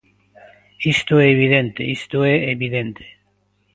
[0.95, 3.03] Isto é evidente, isto é evidente.